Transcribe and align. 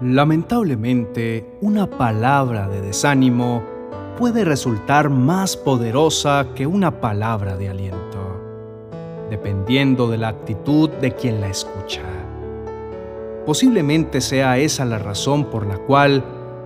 Lamentablemente, 0.00 1.58
una 1.60 1.90
palabra 1.90 2.68
de 2.68 2.80
desánimo 2.80 3.64
puede 4.16 4.44
resultar 4.44 5.10
más 5.10 5.56
poderosa 5.56 6.46
que 6.54 6.68
una 6.68 7.00
palabra 7.00 7.56
de 7.56 7.68
aliento, 7.68 8.18
dependiendo 9.28 10.08
de 10.08 10.18
la 10.18 10.28
actitud 10.28 10.88
de 10.88 11.16
quien 11.16 11.40
la 11.40 11.48
escucha. 11.48 12.02
Posiblemente 13.44 14.20
sea 14.20 14.58
esa 14.58 14.84
la 14.84 15.00
razón 15.00 15.46
por 15.46 15.66
la 15.66 15.78
cual 15.78 16.22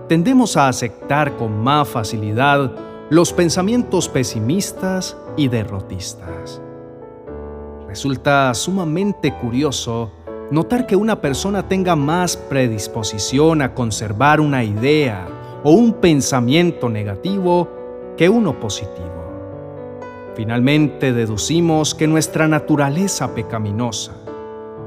tendemos 0.07 0.55
a 0.55 0.67
aceptar 0.67 1.35
con 1.35 1.59
más 1.63 1.87
facilidad 1.87 2.71
los 3.09 3.33
pensamientos 3.33 4.09
pesimistas 4.09 5.17
y 5.37 5.47
derrotistas. 5.47 6.61
Resulta 7.87 8.53
sumamente 8.53 9.33
curioso 9.33 10.11
notar 10.53 10.85
que 10.85 10.95
una 10.95 11.19
persona 11.19 11.67
tenga 11.67 11.95
más 11.95 12.37
predisposición 12.37 13.63
a 13.63 13.73
conservar 13.73 14.39
una 14.39 14.63
idea 14.63 15.27
o 15.63 15.71
un 15.71 15.93
pensamiento 15.93 16.89
negativo 16.89 17.67
que 18.15 18.29
uno 18.29 18.59
positivo. 18.59 19.09
Finalmente 20.35 21.11
deducimos 21.11 21.95
que 21.95 22.05
nuestra 22.05 22.47
naturaleza 22.47 23.33
pecaminosa, 23.33 24.13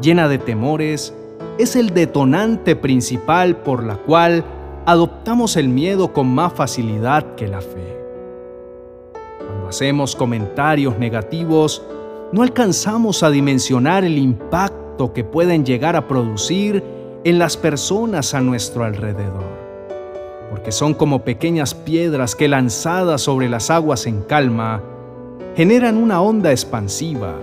llena 0.00 0.28
de 0.28 0.38
temores, 0.38 1.12
es 1.58 1.74
el 1.74 1.92
detonante 1.92 2.76
principal 2.76 3.56
por 3.56 3.82
la 3.82 3.96
cual 3.96 4.44
adoptamos 4.86 5.56
el 5.56 5.68
miedo 5.68 6.12
con 6.12 6.32
más 6.32 6.52
facilidad 6.52 7.34
que 7.34 7.48
la 7.48 7.60
fe. 7.60 7.98
Cuando 9.44 9.66
hacemos 9.66 10.14
comentarios 10.14 10.96
negativos, 10.96 11.82
no 12.30 12.42
alcanzamos 12.42 13.24
a 13.24 13.30
dimensionar 13.30 14.04
el 14.04 14.16
impacto 14.16 14.85
que 14.96 15.24
pueden 15.24 15.64
llegar 15.64 15.96
a 15.96 16.08
producir 16.08 16.82
en 17.24 17.38
las 17.38 17.56
personas 17.56 18.34
a 18.34 18.40
nuestro 18.40 18.84
alrededor, 18.84 19.44
porque 20.50 20.72
son 20.72 20.94
como 20.94 21.22
pequeñas 21.22 21.74
piedras 21.74 22.34
que 22.34 22.48
lanzadas 22.48 23.20
sobre 23.22 23.48
las 23.48 23.70
aguas 23.70 24.06
en 24.06 24.22
calma, 24.22 24.82
generan 25.54 25.96
una 25.96 26.22
onda 26.22 26.50
expansiva 26.50 27.34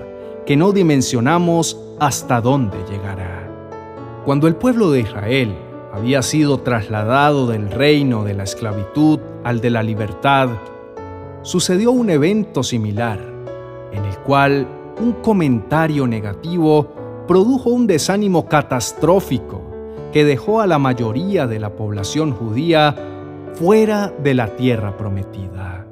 que 0.45 0.58
no 0.58 0.72
dimensionamos 0.72 1.80
hasta 2.00 2.42
dónde 2.42 2.77
llegará. 2.89 3.47
Cuando 4.25 4.47
el 4.47 4.55
pueblo 4.55 4.89
de 4.92 5.02
Israel 5.02 5.55
había 5.94 6.22
sido 6.22 6.59
trasladado 6.59 7.45
del 7.47 7.70
reino 7.70 8.23
de 8.23 8.33
la 8.33 8.44
esclavitud 8.44 9.20
al 9.44 9.61
de 9.61 9.70
la 9.70 9.83
libertad, 9.83 10.49
sucedió 11.44 11.92
un 11.92 12.09
evento 12.09 12.64
similar, 12.64 13.20
en 13.92 14.03
el 14.05 14.17
cual 14.20 14.66
un 14.99 15.14
comentario 15.14 16.08
negativo 16.08 17.02
produjo 17.27 17.69
un 17.69 17.88
desánimo 17.88 18.47
catastrófico 18.47 19.61
que 20.11 20.25
dejó 20.25 20.61
a 20.61 20.67
la 20.67 20.77
mayoría 20.77 21.47
de 21.47 21.59
la 21.59 21.71
población 21.71 22.33
judía 22.33 22.95
fuera 23.53 24.13
de 24.23 24.33
la 24.33 24.55
tierra 24.55 24.97
prometida. 24.97 25.85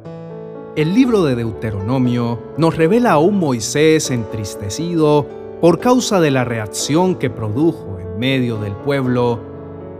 El 0.76 0.94
libro 0.94 1.24
de 1.24 1.36
Deuteronomio 1.36 2.40
nos 2.58 2.78
revela 2.78 3.14
a 3.14 3.18
un 3.18 3.40
Moisés 3.40 4.10
entristecido 4.12 5.26
por 5.60 5.80
causa 5.80 6.20
de 6.20 6.32
la 6.32 6.44
reacción 6.44 7.16
que 7.16 7.30
produjo 7.30 8.00
en 8.00 8.20
medio 8.20 8.58
del 8.58 8.74
pueblo 8.74 9.40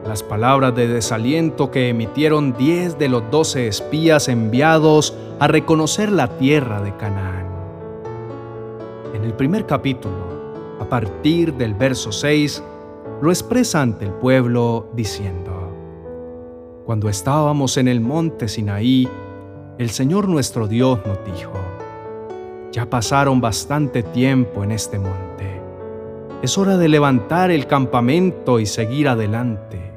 las 0.08 0.24
palabras 0.24 0.76
de 0.76 0.88
desaliento 0.88 1.70
que 1.72 1.90
emitieron 1.90 2.54
diez 2.58 2.98
de 2.98 3.10
los 3.10 3.30
doce 3.30 3.68
espías 3.68 4.28
enviados 4.28 5.16
a 5.40 5.48
reconocer 5.48 6.12
la 6.12 6.38
tierra 6.38 6.82
de 6.82 6.96
Canaán. 6.96 7.48
En 9.14 9.24
el 9.24 9.34
primer 9.34 9.66
capítulo, 9.66 10.51
a 10.82 10.90
partir 10.90 11.54
del 11.54 11.74
verso 11.74 12.12
6, 12.12 12.64
lo 13.22 13.30
expresa 13.30 13.82
ante 13.82 14.06
el 14.06 14.12
pueblo 14.12 14.90
diciendo, 14.94 15.52
Cuando 16.86 17.08
estábamos 17.08 17.78
en 17.78 17.88
el 17.88 18.02
monte 18.02 18.48
Sinaí, 18.48 19.08
el 19.78 19.90
Señor 19.90 20.28
nuestro 20.28 20.68
Dios 20.68 21.00
nos 21.06 21.24
dijo, 21.24 21.54
Ya 22.72 22.90
pasaron 22.90 23.40
bastante 23.40 24.04
tiempo 24.04 24.64
en 24.64 24.72
este 24.72 25.00
monte. 25.00 25.62
Es 26.42 26.58
hora 26.58 26.78
de 26.78 26.90
levantar 26.90 27.52
el 27.52 27.68
campamento 27.68 28.60
y 28.60 28.66
seguir 28.66 29.08
adelante 29.08 29.92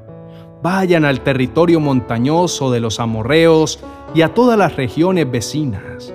vayan 0.65 1.05
al 1.05 1.21
territorio 1.21 1.79
montañoso 1.79 2.71
de 2.71 2.81
los 2.81 2.99
amorreos 2.99 3.81
y 4.15 4.23
a 4.23 4.33
todas 4.33 4.57
las 4.59 4.77
regiones 4.77 5.31
vecinas, 5.31 6.11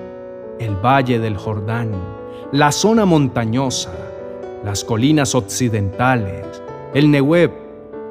el 0.60 0.76
valle 0.76 1.20
del 1.20 1.38
Jordán, 1.38 1.92
la 2.52 2.72
zona 2.72 3.06
montañosa, 3.06 4.09
las 4.64 4.84
colinas 4.84 5.36
occidentales, 5.36 6.62
el 6.94 7.12
Nehueb 7.12 7.52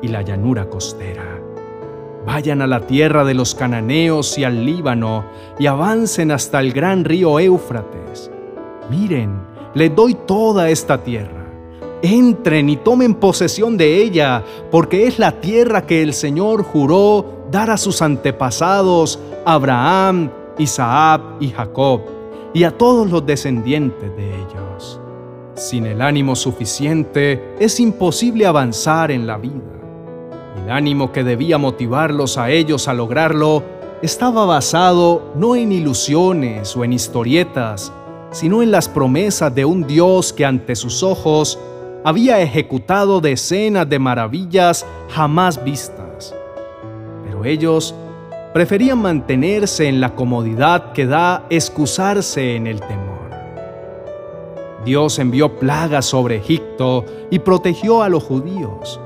y 0.02 0.08
la 0.08 0.22
llanura 0.22 0.68
costera. 0.68 1.40
Vayan 2.26 2.62
a 2.62 2.66
la 2.66 2.80
tierra 2.80 3.24
de 3.24 3.34
los 3.34 3.54
cananeos 3.54 4.38
y 4.38 4.44
al 4.44 4.64
Líbano 4.64 5.24
y 5.58 5.66
avancen 5.66 6.30
hasta 6.30 6.60
el 6.60 6.72
gran 6.72 7.04
río 7.04 7.38
Éufrates. 7.40 8.30
Miren, 8.90 9.40
les 9.74 9.94
doy 9.94 10.14
toda 10.14 10.68
esta 10.68 11.02
tierra 11.02 11.38
entren 12.02 12.68
y 12.70 12.76
tomen 12.76 13.14
posesión 13.14 13.76
de 13.76 14.02
ella, 14.02 14.44
porque 14.70 15.06
es 15.06 15.18
la 15.18 15.40
tierra 15.40 15.86
que 15.86 16.02
el 16.02 16.14
Señor 16.14 16.62
juró 16.62 17.46
dar 17.50 17.70
a 17.70 17.76
sus 17.76 18.02
antepasados, 18.02 19.18
Abraham, 19.44 20.30
Isaac 20.58 21.22
y 21.40 21.48
Jacob, 21.48 22.02
y 22.54 22.64
a 22.64 22.76
todos 22.76 23.10
los 23.10 23.24
descendientes 23.24 24.14
de 24.16 24.34
ellos. 24.34 25.00
Sin 25.58 25.86
el 25.86 26.02
ánimo 26.02 26.36
suficiente 26.36 27.56
es 27.58 27.80
imposible 27.80 28.46
avanzar 28.46 29.10
en 29.10 29.26
la 29.26 29.38
vida. 29.38 29.74
El 30.62 30.70
ánimo 30.70 31.10
que 31.10 31.24
debía 31.24 31.58
motivarlos 31.58 32.38
a 32.38 32.50
ellos 32.50 32.86
a 32.86 32.94
lograrlo 32.94 33.64
estaba 34.00 34.46
basado 34.46 35.32
no 35.34 35.56
en 35.56 35.72
ilusiones 35.72 36.76
o 36.76 36.84
en 36.84 36.92
historietas, 36.92 37.92
sino 38.30 38.62
en 38.62 38.70
las 38.70 38.88
promesas 38.88 39.52
de 39.52 39.64
un 39.64 39.84
Dios 39.84 40.32
que 40.32 40.46
ante 40.46 40.76
sus 40.76 41.02
ojos 41.02 41.58
había 42.04 42.40
ejecutado 42.40 43.20
decenas 43.20 43.88
de 43.88 43.98
maravillas 43.98 44.86
jamás 45.08 45.64
vistas. 45.64 46.36
Pero 47.24 47.44
ellos 47.44 47.96
preferían 48.54 49.02
mantenerse 49.02 49.88
en 49.88 50.00
la 50.00 50.14
comodidad 50.14 50.92
que 50.92 51.06
da 51.06 51.46
excusarse 51.50 52.54
en 52.54 52.68
el 52.68 52.78
temor. 52.78 53.07
Dios 54.88 55.18
envió 55.18 55.58
plagas 55.58 56.06
sobre 56.06 56.36
Egipto 56.36 57.04
y 57.30 57.40
protegió 57.40 58.02
a 58.02 58.08
los 58.08 58.24
judíos. 58.24 58.98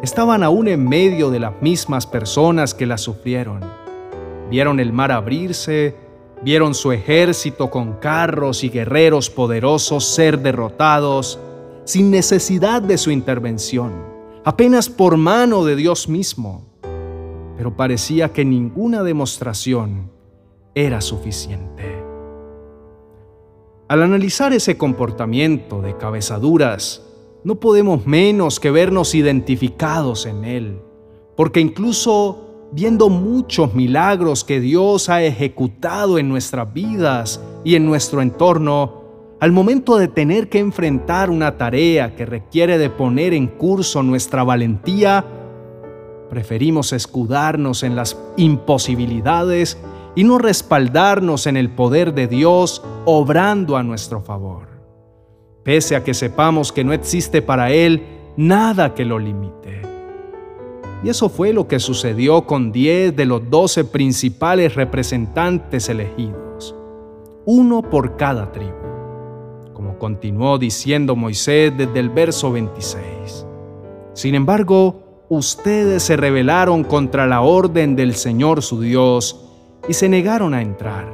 Estaban 0.00 0.44
aún 0.44 0.68
en 0.68 0.88
medio 0.88 1.28
de 1.30 1.40
las 1.40 1.60
mismas 1.60 2.06
personas 2.06 2.72
que 2.72 2.86
las 2.86 3.00
sufrieron. 3.00 3.64
Vieron 4.48 4.78
el 4.78 4.92
mar 4.92 5.10
abrirse, 5.10 5.96
vieron 6.42 6.72
su 6.72 6.92
ejército 6.92 7.68
con 7.68 7.94
carros 7.94 8.62
y 8.62 8.68
guerreros 8.68 9.28
poderosos 9.28 10.04
ser 10.04 10.38
derrotados, 10.38 11.40
sin 11.82 12.12
necesidad 12.12 12.80
de 12.80 12.96
su 12.96 13.10
intervención, 13.10 13.92
apenas 14.44 14.88
por 14.88 15.16
mano 15.16 15.64
de 15.64 15.74
Dios 15.74 16.08
mismo. 16.08 16.64
Pero 17.56 17.76
parecía 17.76 18.32
que 18.32 18.44
ninguna 18.44 19.02
demostración 19.02 20.12
era 20.76 21.00
suficiente. 21.00 21.97
Al 23.88 24.02
analizar 24.02 24.52
ese 24.52 24.76
comportamiento 24.76 25.80
de 25.80 25.96
cabezaduras, 25.96 27.02
no 27.42 27.54
podemos 27.54 28.06
menos 28.06 28.60
que 28.60 28.70
vernos 28.70 29.14
identificados 29.14 30.26
en 30.26 30.44
él, 30.44 30.82
porque 31.34 31.60
incluso 31.60 32.68
viendo 32.70 33.08
muchos 33.08 33.72
milagros 33.72 34.44
que 34.44 34.60
Dios 34.60 35.08
ha 35.08 35.22
ejecutado 35.22 36.18
en 36.18 36.28
nuestras 36.28 36.70
vidas 36.74 37.40
y 37.64 37.76
en 37.76 37.86
nuestro 37.86 38.20
entorno, 38.20 39.04
al 39.40 39.52
momento 39.52 39.96
de 39.96 40.08
tener 40.08 40.50
que 40.50 40.58
enfrentar 40.58 41.30
una 41.30 41.56
tarea 41.56 42.14
que 42.14 42.26
requiere 42.26 42.76
de 42.76 42.90
poner 42.90 43.32
en 43.32 43.46
curso 43.46 44.02
nuestra 44.02 44.44
valentía, 44.44 45.24
preferimos 46.28 46.92
escudarnos 46.92 47.82
en 47.82 47.96
las 47.96 48.18
imposibilidades 48.36 49.78
y 50.18 50.24
no 50.24 50.38
respaldarnos 50.38 51.46
en 51.46 51.56
el 51.56 51.70
poder 51.70 52.12
de 52.12 52.26
Dios 52.26 52.82
obrando 53.04 53.76
a 53.76 53.84
nuestro 53.84 54.20
favor, 54.20 54.66
pese 55.62 55.94
a 55.94 56.02
que 56.02 56.12
sepamos 56.12 56.72
que 56.72 56.82
no 56.82 56.92
existe 56.92 57.40
para 57.40 57.70
Él 57.70 58.02
nada 58.36 58.94
que 58.94 59.04
lo 59.04 59.20
limite. 59.20 59.80
Y 61.04 61.08
eso 61.08 61.28
fue 61.28 61.52
lo 61.52 61.68
que 61.68 61.78
sucedió 61.78 62.46
con 62.46 62.72
diez 62.72 63.14
de 63.14 63.26
los 63.26 63.48
doce 63.48 63.84
principales 63.84 64.74
representantes 64.74 65.88
elegidos, 65.88 66.74
uno 67.44 67.82
por 67.82 68.16
cada 68.16 68.50
tribu 68.50 68.72
como 69.72 69.96
continuó 70.00 70.58
diciendo 70.58 71.14
Moisés 71.14 71.72
desde 71.78 72.00
el 72.00 72.10
verso 72.10 72.50
26. 72.50 73.46
Sin 74.14 74.34
embargo, 74.34 75.24
ustedes 75.28 76.02
se 76.02 76.16
rebelaron 76.16 76.82
contra 76.82 77.28
la 77.28 77.42
orden 77.42 77.94
del 77.94 78.16
Señor 78.16 78.64
su 78.64 78.80
Dios 78.80 79.47
y 79.88 79.94
se 79.94 80.08
negaron 80.08 80.54
a 80.54 80.62
entrar. 80.62 81.06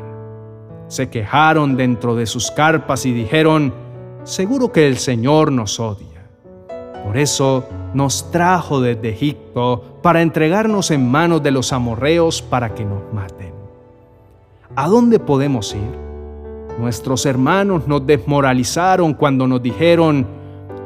Se 0.88 1.08
quejaron 1.08 1.76
dentro 1.76 2.14
de 2.14 2.26
sus 2.26 2.50
carpas 2.50 3.06
y 3.06 3.12
dijeron, 3.12 3.72
seguro 4.24 4.72
que 4.72 4.86
el 4.86 4.98
Señor 4.98 5.52
nos 5.52 5.80
odia. 5.80 6.28
Por 7.04 7.16
eso 7.16 7.64
nos 7.94 8.30
trajo 8.30 8.80
desde 8.80 9.10
Egipto 9.10 9.98
para 10.02 10.22
entregarnos 10.22 10.90
en 10.90 11.08
manos 11.10 11.42
de 11.42 11.52
los 11.52 11.72
amorreos 11.72 12.42
para 12.42 12.74
que 12.74 12.84
nos 12.84 13.12
maten. 13.12 13.54
¿A 14.74 14.88
dónde 14.88 15.18
podemos 15.18 15.74
ir? 15.74 16.04
Nuestros 16.78 17.24
hermanos 17.26 17.86
nos 17.86 18.04
desmoralizaron 18.04 19.14
cuando 19.14 19.46
nos 19.46 19.62
dijeron, 19.62 20.26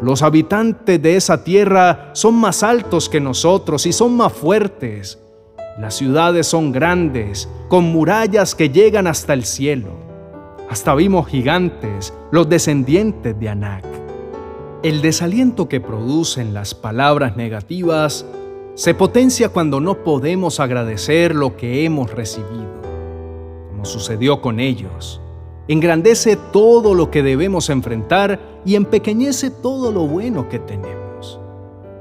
los 0.03 0.23
habitantes 0.23 1.03
de 1.03 1.17
esa 1.17 1.43
tierra 1.43 2.11
son 2.13 2.35
más 2.35 2.63
altos 2.63 3.09
que 3.09 3.21
nosotros 3.21 3.87
y 3.87 3.93
son 3.93 4.17
más 4.17 4.33
fuertes. 4.33 5.19
Las 5.79 5.95
ciudades 5.95 6.47
son 6.47 6.73
grandes, 6.73 7.49
con 7.69 7.85
murallas 7.85 8.55
que 8.55 8.71
llegan 8.71 9.07
hasta 9.07 9.33
el 9.33 9.45
cielo. 9.45 9.91
Hasta 10.69 10.95
vimos 10.95 11.29
gigantes, 11.29 12.13
los 12.31 12.49
descendientes 12.49 13.39
de 13.39 13.49
Anak. 13.49 13.85
El 14.83 15.01
desaliento 15.03 15.69
que 15.69 15.81
producen 15.81 16.55
las 16.55 16.75
palabras 16.75 17.37
negativas 17.37 18.27
se 18.75 18.95
potencia 18.95 19.49
cuando 19.49 19.81
no 19.81 20.05
podemos 20.05 20.61
agradecer 20.61 21.35
lo 21.35 21.57
que 21.57 21.85
hemos 21.85 22.13
recibido, 22.13 22.83
como 23.71 23.85
sucedió 23.85 24.41
con 24.41 24.61
ellos 24.61 25.21
engrandece 25.69 26.37
todo 26.37 26.95
lo 26.95 27.11
que 27.11 27.23
debemos 27.23 27.69
enfrentar 27.69 28.41
y 28.65 28.75
empequeñece 28.75 29.51
todo 29.51 29.93
lo 29.93 30.07
bueno 30.07 30.49
que 30.49 30.59
tenemos. 30.59 31.39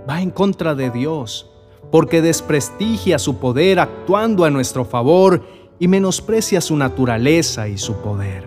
Va 0.10 0.22
en 0.22 0.32
contra 0.32 0.74
de 0.74 0.90
Dios, 0.90 1.52
porque 1.92 2.22
desprestigia 2.22 3.20
su 3.20 3.38
poder 3.38 3.80
actuando 3.80 4.46
a 4.46 4.50
nuestro 4.50 4.86
favor 4.86 5.44
y 5.80 5.88
menosprecia 5.88 6.62
su 6.62 6.76
naturaleza 6.76 7.68
y 7.68 7.78
su 7.78 7.96
poder. 7.98 8.46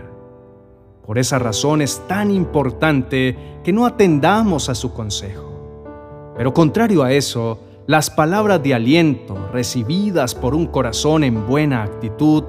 Por 1.07 1.19
esa 1.19 1.39
razón 1.39 1.83
es 1.83 2.03
tan 2.07 2.31
importante 2.31 3.37
que 3.65 3.73
no 3.73 3.87
atendamos 3.87 4.69
a 4.69 4.75
su 4.75 4.93
consejo. 4.93 6.33
Pero 6.37 6.55
contrario 6.55 7.03
a 7.03 7.13
eso, 7.13 7.59
las 7.87 8.11
palabras 8.11 8.63
de 8.63 8.75
aliento 8.75 9.49
recibidas 9.53 10.35
por 10.35 10.55
un 10.55 10.67
corazón 10.67 11.25
en 11.25 11.47
buena 11.47 11.83
actitud, 11.83 12.45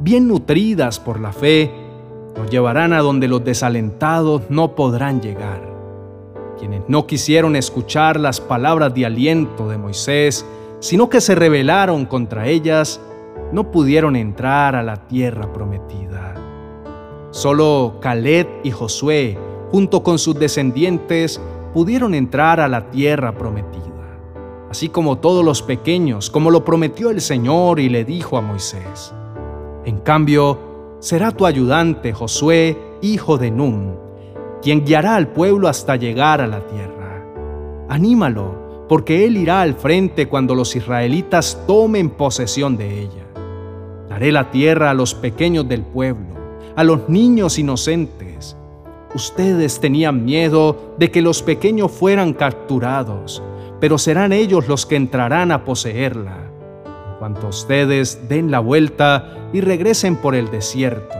bien 0.00 0.26
nutridas 0.26 0.98
por 0.98 1.20
la 1.20 1.32
fe, 1.32 1.70
nos 2.36 2.50
llevarán 2.50 2.92
a 2.92 2.98
donde 3.00 3.28
los 3.28 3.44
desalentados 3.44 4.42
no 4.48 4.74
podrán 4.74 5.20
llegar. 5.20 5.69
Quienes 6.60 6.82
no 6.88 7.06
quisieron 7.06 7.56
escuchar 7.56 8.20
las 8.20 8.38
palabras 8.38 8.92
de 8.92 9.06
aliento 9.06 9.66
de 9.66 9.78
Moisés, 9.78 10.44
sino 10.78 11.08
que 11.08 11.22
se 11.22 11.34
rebelaron 11.34 12.04
contra 12.04 12.48
ellas, 12.48 13.00
no 13.50 13.70
pudieron 13.70 14.14
entrar 14.14 14.76
a 14.76 14.82
la 14.82 15.08
tierra 15.08 15.50
prometida. 15.54 16.34
Solo 17.30 17.94
Caleb 18.02 18.46
y 18.62 18.72
Josué, 18.72 19.38
junto 19.70 20.02
con 20.02 20.18
sus 20.18 20.38
descendientes, 20.38 21.40
pudieron 21.72 22.14
entrar 22.14 22.60
a 22.60 22.68
la 22.68 22.90
tierra 22.90 23.32
prometida, 23.32 24.18
así 24.68 24.90
como 24.90 25.16
todos 25.16 25.42
los 25.42 25.62
pequeños, 25.62 26.28
como 26.28 26.50
lo 26.50 26.62
prometió 26.62 27.08
el 27.08 27.22
Señor 27.22 27.80
y 27.80 27.88
le 27.88 28.04
dijo 28.04 28.36
a 28.36 28.42
Moisés. 28.42 29.14
En 29.86 30.00
cambio, 30.00 30.58
será 30.98 31.30
tu 31.30 31.46
ayudante 31.46 32.12
Josué, 32.12 32.76
hijo 33.00 33.38
de 33.38 33.50
Nun, 33.50 34.09
quien 34.62 34.84
guiará 34.84 35.16
al 35.16 35.28
pueblo 35.28 35.68
hasta 35.68 35.96
llegar 35.96 36.40
a 36.40 36.46
la 36.46 36.66
tierra. 36.66 37.24
Anímalo, 37.88 38.86
porque 38.88 39.24
él 39.24 39.36
irá 39.36 39.62
al 39.62 39.74
frente 39.74 40.28
cuando 40.28 40.54
los 40.54 40.76
israelitas 40.76 41.62
tomen 41.66 42.10
posesión 42.10 42.76
de 42.76 43.00
ella. 43.02 43.26
Daré 44.08 44.32
la 44.32 44.50
tierra 44.50 44.90
a 44.90 44.94
los 44.94 45.14
pequeños 45.14 45.68
del 45.68 45.82
pueblo, 45.82 46.34
a 46.76 46.84
los 46.84 47.08
niños 47.08 47.58
inocentes. 47.58 48.56
Ustedes 49.14 49.80
tenían 49.80 50.24
miedo 50.24 50.94
de 50.98 51.10
que 51.10 51.22
los 51.22 51.42
pequeños 51.42 51.90
fueran 51.90 52.32
capturados, 52.32 53.42
pero 53.80 53.98
serán 53.98 54.32
ellos 54.32 54.68
los 54.68 54.86
que 54.86 54.96
entrarán 54.96 55.52
a 55.52 55.64
poseerla 55.64 56.50
cuanto 57.20 57.48
ustedes 57.48 58.30
den 58.30 58.50
la 58.50 58.60
vuelta 58.60 59.50
y 59.52 59.60
regresen 59.60 60.16
por 60.16 60.34
el 60.34 60.50
desierto 60.50 61.18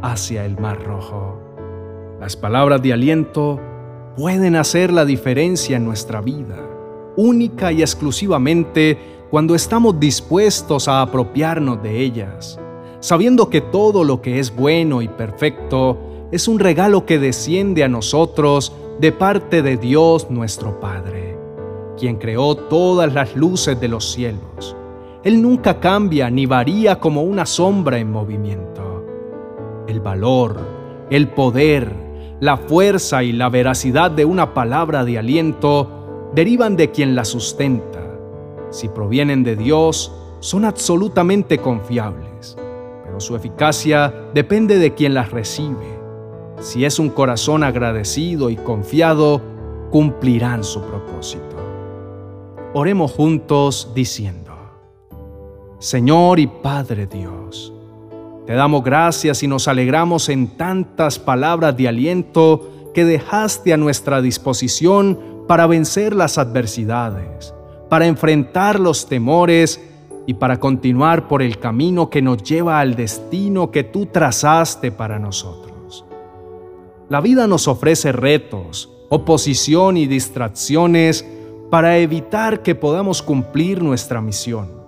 hacia 0.00 0.44
el 0.44 0.56
Mar 0.56 0.80
Rojo. 0.84 1.41
Las 2.22 2.36
palabras 2.36 2.80
de 2.80 2.92
aliento 2.92 3.58
pueden 4.16 4.54
hacer 4.54 4.92
la 4.92 5.04
diferencia 5.04 5.76
en 5.76 5.84
nuestra 5.84 6.20
vida, 6.20 6.56
única 7.16 7.72
y 7.72 7.82
exclusivamente 7.82 8.96
cuando 9.28 9.56
estamos 9.56 9.98
dispuestos 9.98 10.86
a 10.86 11.02
apropiarnos 11.02 11.82
de 11.82 11.98
ellas, 12.00 12.60
sabiendo 13.00 13.50
que 13.50 13.60
todo 13.60 14.04
lo 14.04 14.22
que 14.22 14.38
es 14.38 14.54
bueno 14.54 15.02
y 15.02 15.08
perfecto 15.08 15.98
es 16.30 16.46
un 16.46 16.60
regalo 16.60 17.06
que 17.06 17.18
desciende 17.18 17.82
a 17.82 17.88
nosotros 17.88 18.72
de 19.00 19.10
parte 19.10 19.60
de 19.60 19.76
Dios 19.76 20.30
nuestro 20.30 20.78
Padre, 20.78 21.36
quien 21.98 22.18
creó 22.18 22.54
todas 22.54 23.12
las 23.12 23.34
luces 23.34 23.80
de 23.80 23.88
los 23.88 24.12
cielos 24.12 24.76
él 25.24 25.42
nunca 25.42 25.80
cambia 25.80 26.30
ni 26.30 26.46
varía 26.46 27.00
como 27.00 27.22
una 27.22 27.46
sombra 27.46 27.98
en 27.98 28.10
movimiento. 28.10 29.04
El 29.86 30.00
valor, 30.00 30.58
el 31.10 31.28
poder, 31.28 32.01
la 32.42 32.56
fuerza 32.56 33.22
y 33.22 33.30
la 33.30 33.48
veracidad 33.50 34.10
de 34.10 34.24
una 34.24 34.52
palabra 34.52 35.04
de 35.04 35.16
aliento 35.16 36.28
derivan 36.34 36.74
de 36.74 36.90
quien 36.90 37.14
la 37.14 37.24
sustenta. 37.24 38.00
Si 38.70 38.88
provienen 38.88 39.44
de 39.44 39.54
Dios, 39.54 40.10
son 40.40 40.64
absolutamente 40.64 41.58
confiables, 41.58 42.56
pero 43.04 43.20
su 43.20 43.36
eficacia 43.36 44.12
depende 44.34 44.80
de 44.80 44.92
quien 44.92 45.14
las 45.14 45.30
recibe. 45.30 45.86
Si 46.58 46.84
es 46.84 46.98
un 46.98 47.10
corazón 47.10 47.62
agradecido 47.62 48.50
y 48.50 48.56
confiado, 48.56 49.40
cumplirán 49.92 50.64
su 50.64 50.82
propósito. 50.82 51.56
Oremos 52.74 53.12
juntos 53.12 53.92
diciendo, 53.94 54.50
Señor 55.78 56.40
y 56.40 56.48
Padre 56.48 57.06
Dios. 57.06 57.72
Te 58.46 58.54
damos 58.54 58.82
gracias 58.82 59.44
y 59.44 59.46
nos 59.46 59.68
alegramos 59.68 60.28
en 60.28 60.48
tantas 60.48 61.20
palabras 61.20 61.76
de 61.76 61.86
aliento 61.86 62.90
que 62.92 63.04
dejaste 63.04 63.72
a 63.72 63.76
nuestra 63.76 64.20
disposición 64.20 65.44
para 65.46 65.68
vencer 65.68 66.12
las 66.14 66.38
adversidades, 66.38 67.54
para 67.88 68.06
enfrentar 68.06 68.80
los 68.80 69.06
temores 69.06 69.80
y 70.26 70.34
para 70.34 70.58
continuar 70.58 71.28
por 71.28 71.40
el 71.40 71.58
camino 71.58 72.10
que 72.10 72.20
nos 72.20 72.42
lleva 72.42 72.80
al 72.80 72.96
destino 72.96 73.70
que 73.70 73.84
tú 73.84 74.06
trazaste 74.06 74.90
para 74.90 75.20
nosotros. 75.20 76.04
La 77.08 77.20
vida 77.20 77.46
nos 77.46 77.68
ofrece 77.68 78.10
retos, 78.10 78.90
oposición 79.08 79.96
y 79.96 80.06
distracciones 80.06 81.24
para 81.70 81.98
evitar 81.98 82.62
que 82.62 82.74
podamos 82.74 83.22
cumplir 83.22 83.82
nuestra 83.82 84.20
misión 84.20 84.81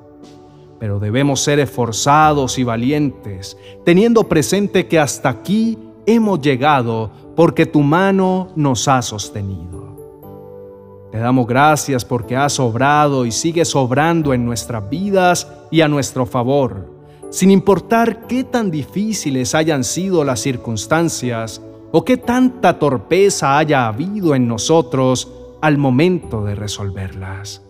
pero 0.79 0.99
debemos 0.99 1.41
ser 1.41 1.59
esforzados 1.61 2.59
y 2.59 2.65
valientes, 2.65 3.57
teniendo 3.85 4.25
presente 4.25 4.87
que 4.87 4.99
hasta 4.99 5.29
aquí 5.29 5.79
hemos 6.07 6.41
llegado 6.41 7.11
porque 7.37 7.67
tu 7.67 7.81
mano 7.81 8.49
nos 8.57 8.89
ha 8.89 9.03
sostenido. 9.03 9.85
Te 11.11 11.19
damos 11.19 11.47
gracias 11.47 12.05
porque 12.05 12.37
has 12.37 12.59
obrado 12.59 13.25
y 13.25 13.31
sigues 13.31 13.77
obrando 13.77 14.35
en 14.35 14.45
nuestras 14.45 14.89
vidas 14.91 15.49
y 15.71 15.81
a 15.81 15.89
nuestro 15.89 16.27
favor, 16.27 16.91
sin 17.31 17.51
importar 17.51 18.27
qué 18.27 18.43
tan 18.45 18.71
difíciles 18.71 19.55
hayan 19.55 19.85
sido 19.85 20.25
las 20.25 20.41
circunstancias 20.41 21.63
o 21.93 22.05
qué 22.05 22.17
tanta 22.17 22.81
torpeza 22.81 23.59
haya 23.59 23.87
habido 23.87 24.35
en 24.35 24.49
nosotros 24.49 25.31
al 25.61 25.79
momento 25.79 26.45
de 26.45 26.57
resolverlas. 26.57 27.63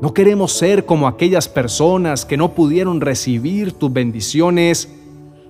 No 0.00 0.12
queremos 0.12 0.52
ser 0.52 0.84
como 0.84 1.08
aquellas 1.08 1.48
personas 1.48 2.26
que 2.26 2.36
no 2.36 2.52
pudieron 2.52 3.00
recibir 3.00 3.72
tus 3.72 3.90
bendiciones 3.90 4.92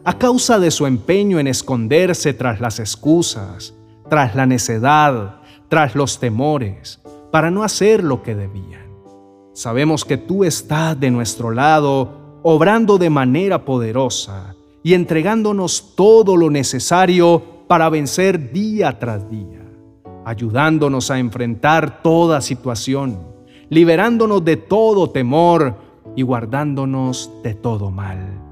a 0.05 0.17
causa 0.19 0.61
de 0.61 0.71
su 0.71 0.87
empeño 0.87 1.41
en 1.41 1.49
esconderse 1.49 2.33
tras 2.33 2.61
las 2.61 2.79
excusas, 2.79 3.75
tras 4.09 4.37
la 4.37 4.47
necedad, 4.47 5.41
tras 5.69 5.97
los 5.97 6.21
temores, 6.21 7.01
para 7.33 7.51
no 7.51 7.65
hacer 7.65 8.05
lo 8.05 8.23
que 8.23 8.37
debían. 8.37 8.87
Sabemos 9.53 10.05
que 10.05 10.17
tú 10.17 10.45
estás 10.45 10.99
de 11.01 11.11
nuestro 11.11 11.51
lado, 11.51 12.39
obrando 12.45 12.99
de 12.99 13.11
manera 13.11 13.65
poderosa 13.65 14.55
y 14.85 14.95
entregándonos 14.95 15.97
todo 15.97 16.37
lo 16.37 16.51
necesario 16.51 17.43
para 17.67 17.89
vencer 17.89 18.53
día 18.53 18.97
tras 19.01 19.29
día, 19.29 19.67
ayudándonos 20.25 21.11
a 21.11 21.19
enfrentar 21.19 22.01
toda 22.01 22.41
situación 22.41 23.36
liberándonos 23.69 24.45
de 24.45 24.57
todo 24.57 25.11
temor 25.11 25.77
y 26.15 26.23
guardándonos 26.23 27.31
de 27.43 27.55
todo 27.55 27.91
mal. 27.91 28.47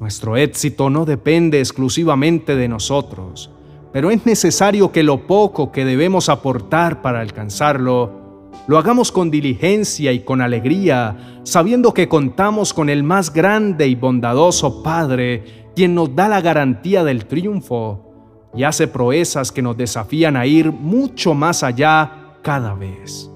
Nuestro 0.00 0.36
éxito 0.36 0.90
no 0.90 1.04
depende 1.04 1.60
exclusivamente 1.60 2.56
de 2.56 2.68
nosotros, 2.68 3.50
pero 3.92 4.10
es 4.10 4.26
necesario 4.26 4.92
que 4.92 5.02
lo 5.02 5.26
poco 5.26 5.70
que 5.72 5.84
debemos 5.84 6.28
aportar 6.28 7.00
para 7.00 7.20
alcanzarlo, 7.20 8.50
lo 8.66 8.78
hagamos 8.78 9.12
con 9.12 9.30
diligencia 9.30 10.12
y 10.12 10.20
con 10.20 10.40
alegría, 10.40 11.40
sabiendo 11.44 11.94
que 11.94 12.08
contamos 12.08 12.72
con 12.74 12.88
el 12.88 13.02
más 13.02 13.32
grande 13.32 13.86
y 13.86 13.94
bondadoso 13.94 14.82
Padre, 14.82 15.70
quien 15.76 15.94
nos 15.94 16.14
da 16.14 16.28
la 16.28 16.40
garantía 16.40 17.04
del 17.04 17.26
triunfo 17.26 18.10
y 18.54 18.62
hace 18.62 18.88
proezas 18.88 19.52
que 19.52 19.62
nos 19.62 19.76
desafían 19.76 20.36
a 20.36 20.46
ir 20.46 20.72
mucho 20.72 21.34
más 21.34 21.62
allá 21.62 22.38
cada 22.42 22.74
vez. 22.74 23.30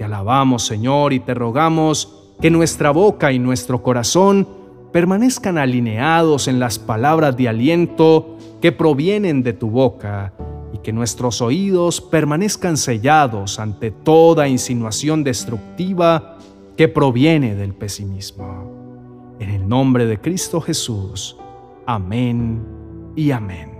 Te 0.00 0.04
alabamos, 0.04 0.64
Señor, 0.64 1.12
y 1.12 1.20
te 1.20 1.34
rogamos 1.34 2.32
que 2.40 2.50
nuestra 2.50 2.90
boca 2.90 3.32
y 3.32 3.38
nuestro 3.38 3.82
corazón 3.82 4.48
permanezcan 4.92 5.58
alineados 5.58 6.48
en 6.48 6.58
las 6.58 6.78
palabras 6.78 7.36
de 7.36 7.50
aliento 7.50 8.38
que 8.62 8.72
provienen 8.72 9.42
de 9.42 9.52
tu 9.52 9.68
boca 9.68 10.32
y 10.72 10.78
que 10.78 10.94
nuestros 10.94 11.42
oídos 11.42 12.00
permanezcan 12.00 12.78
sellados 12.78 13.58
ante 13.58 13.90
toda 13.90 14.48
insinuación 14.48 15.22
destructiva 15.22 16.38
que 16.78 16.88
proviene 16.88 17.54
del 17.54 17.74
pesimismo. 17.74 19.36
En 19.38 19.50
el 19.50 19.68
nombre 19.68 20.06
de 20.06 20.18
Cristo 20.18 20.62
Jesús. 20.62 21.36
Amén 21.84 22.64
y 23.16 23.32
amén. 23.32 23.79